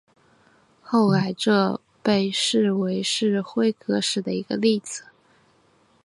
[0.81, 5.03] 后来这被视为是辉格史的一个例子。